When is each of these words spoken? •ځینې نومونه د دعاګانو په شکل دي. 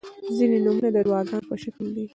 •ځینې 0.35 0.57
نومونه 0.65 0.89
د 0.95 0.97
دعاګانو 1.07 1.47
په 1.49 1.55
شکل 1.63 1.85
دي. 1.95 2.05